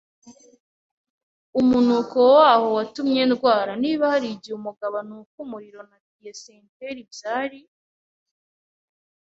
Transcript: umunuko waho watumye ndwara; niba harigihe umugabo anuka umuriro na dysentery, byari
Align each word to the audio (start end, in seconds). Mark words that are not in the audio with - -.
umunuko 1.59 2.17
waho 2.37 2.67
watumye 2.77 3.21
ndwara; 3.31 3.71
niba 3.83 4.03
harigihe 4.13 4.55
umugabo 4.57 4.95
anuka 5.01 5.35
umuriro 5.45 5.81
na 5.89 5.97
dysentery, 6.21 7.01
byari 7.13 7.59